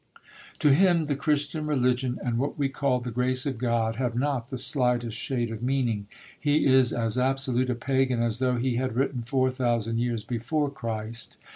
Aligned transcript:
To 0.57 0.73
him 0.73 1.05
the 1.05 1.15
Christian 1.15 1.67
religion 1.67 2.17
and 2.23 2.39
what 2.39 2.57
we 2.57 2.69
call 2.69 2.99
the 2.99 3.11
grace 3.11 3.45
of 3.45 3.59
God 3.59 3.97
have 3.97 4.15
not 4.15 4.49
the 4.49 4.57
slightest 4.57 5.15
shade 5.15 5.51
of 5.51 5.61
meaning; 5.61 6.07
he 6.39 6.65
is 6.65 6.91
as 6.91 7.19
absolute 7.19 7.69
a 7.69 7.75
Pagan 7.75 8.19
as 8.19 8.39
though 8.39 8.57
he 8.57 8.77
had 8.77 8.95
written 8.95 9.21
four 9.21 9.51
thousand 9.51 9.99
years 9.99 10.23
before 10.23 10.71
Christ. 10.71 11.37